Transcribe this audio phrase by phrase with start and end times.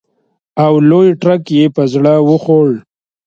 [0.63, 2.69] او لوی تړک یې په زړه وخوړ.